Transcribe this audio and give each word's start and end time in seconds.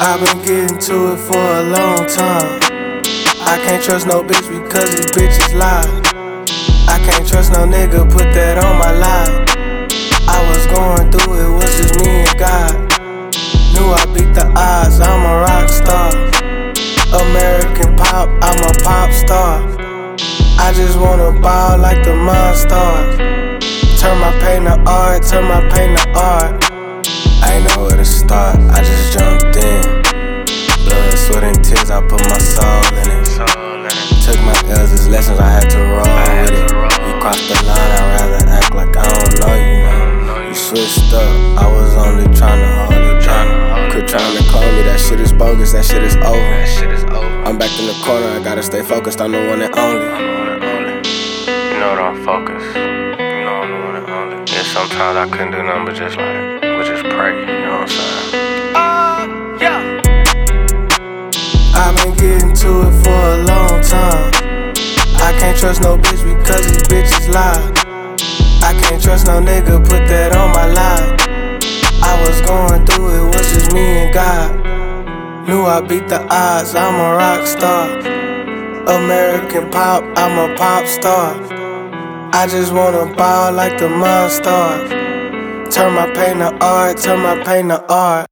I've 0.00 0.20
been 0.24 0.38
getting 0.44 0.78
to 0.78 1.12
it 1.12 1.16
for 1.16 1.42
a 1.42 1.62
long 1.64 2.06
time. 2.06 2.60
I 3.42 3.58
can't 3.66 3.82
trust 3.82 4.06
no 4.06 4.22
bitch 4.22 4.46
because 4.46 4.94
these 4.94 5.10
bitches 5.10 5.58
lie. 5.58 5.90
I 6.86 6.98
can't 7.02 7.26
trust 7.26 7.50
no 7.50 7.66
nigga, 7.66 8.08
put 8.08 8.30
that 8.32 8.62
on 8.62 8.78
my 8.78 8.92
life. 8.94 9.42
I 10.30 10.38
was 10.54 10.66
going 10.70 11.10
through 11.10 11.42
it, 11.42 11.50
was 11.50 11.76
just 11.76 11.98
me 11.98 12.22
and 12.22 12.38
God. 12.38 12.78
Knew 13.74 13.90
I 13.90 14.06
beat 14.14 14.32
the 14.38 14.46
odds, 14.54 15.00
I'm 15.00 15.26
a 15.26 15.42
rock 15.42 15.68
star. 15.68 16.14
American 17.18 17.96
pop, 17.96 18.30
I'm 18.40 18.70
a 18.70 18.72
pop 18.84 19.10
star. 19.10 19.66
I 20.62 20.72
just 20.76 20.96
wanna 20.96 21.32
ball 21.40 21.76
like 21.76 22.04
the 22.04 22.14
monsters. 22.14 23.18
Turn 24.00 24.16
my 24.20 24.30
pain 24.46 24.62
to 24.62 24.78
art, 24.86 25.24
turn 25.26 25.42
my 25.44 25.60
pain 25.74 25.96
to 25.96 26.08
art. 26.14 26.64
I 27.42 27.54
ain't 27.54 27.64
know 27.64 27.82
where 27.82 27.96
to 27.96 28.04
start, 28.04 28.60
I 28.70 28.84
just 28.84 29.12
jumped 29.12 29.56
in. 29.56 29.77
Switched 40.68 41.14
up, 41.14 41.22
I 41.56 41.66
was 41.72 41.96
only 41.96 42.28
trying 42.36 42.60
to 42.60 42.68
hold 42.76 42.92
it 42.92 43.24
down. 43.24 43.90
Quit 43.90 44.06
trying 44.06 44.36
to 44.36 44.44
clone 44.50 44.76
me, 44.76 44.82
that 44.82 45.00
shit 45.00 45.18
is 45.18 45.32
bogus, 45.32 45.72
that 45.72 45.84
shit 45.84 46.02
is 46.02 46.14
over. 46.16 47.48
I'm 47.48 47.56
back 47.56 47.72
in 47.80 47.86
the 47.86 47.96
corner, 48.04 48.26
I 48.26 48.42
gotta 48.44 48.62
stay 48.62 48.82
focused, 48.82 49.22
I'm 49.22 49.32
the 49.32 49.38
one 49.48 49.62
and 49.62 49.74
only. 49.74 50.04
You 51.72 51.80
know 51.80 51.96
that 51.96 52.04
I'm 52.04 52.22
focused. 52.22 52.76
You 52.76 53.48
know 53.48 53.64
I'm 53.64 53.70
the 53.72 53.78
one 53.80 53.96
and 53.96 54.10
only. 54.10 54.36
Yeah, 54.52 54.62
sometimes 54.68 55.16
I 55.16 55.24
couldn't 55.32 55.52
do 55.52 55.62
nothing 55.62 55.86
but 55.86 55.94
just 55.96 56.16
like, 56.18 56.60
but 56.60 56.84
just 56.84 57.04
pray. 57.16 57.32
You 57.32 57.64
know 57.64 57.80
what 57.80 57.88
I'm 57.88 57.88
saying? 57.88 58.76
Oh, 58.76 59.24
I've 61.80 61.96
been 61.96 62.12
getting 62.20 62.52
to 62.52 62.70
it 62.84 62.94
for 63.00 63.16
a 63.16 63.40
long 63.48 63.80
time. 63.80 64.36
I 65.16 65.32
can't 65.40 65.56
trust 65.56 65.80
no 65.80 65.96
bitch 65.96 66.20
because 66.28 66.60
these 66.68 66.84
bitches 66.92 67.32
lie. 67.32 67.87
I 68.68 68.74
can't 68.82 69.02
trust 69.02 69.26
no 69.26 69.40
nigga, 69.40 69.80
put 69.82 70.06
that 70.12 70.36
on 70.36 70.52
my 70.52 70.66
life. 70.66 71.16
I 72.04 72.12
was 72.28 72.38
going 72.42 72.84
through 72.84 73.16
it, 73.16 73.24
was 73.34 73.46
just 73.50 73.72
me 73.72 73.80
and 73.80 74.12
God. 74.12 75.48
Knew 75.48 75.64
I 75.64 75.80
beat 75.80 76.06
the 76.06 76.20
odds, 76.28 76.74
I'm 76.74 76.96
a 77.00 77.16
rock 77.16 77.46
star. 77.46 77.88
American 78.98 79.70
pop, 79.70 80.04
I'm 80.16 80.36
a 80.50 80.54
pop 80.54 80.84
star. 80.86 81.32
I 82.34 82.46
just 82.46 82.74
wanna 82.74 83.06
ball 83.16 83.52
like 83.52 83.78
the 83.78 83.88
monsters. 83.88 84.90
Turn 85.74 85.94
my 85.94 86.06
pain 86.12 86.36
to 86.44 86.54
art, 86.60 86.98
turn 86.98 87.20
my 87.20 87.42
pain 87.44 87.68
to 87.68 87.82
art. 87.90 88.26